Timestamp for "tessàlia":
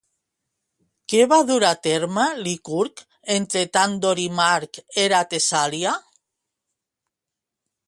5.37-5.95